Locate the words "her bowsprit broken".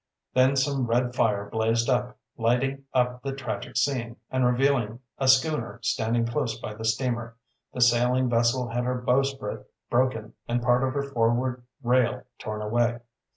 8.83-10.33